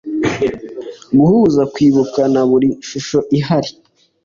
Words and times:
guhuza 1.17 1.61
kwibuka 1.73 2.21
na 2.33 2.41
buri 2.49 2.69
shusho 2.87 3.19
ihari 3.37 3.71